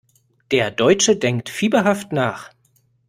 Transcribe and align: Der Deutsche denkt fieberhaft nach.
Der 0.49 0.71
Deutsche 0.71 1.15
denkt 1.15 1.49
fieberhaft 1.49 2.11
nach. 2.11 2.49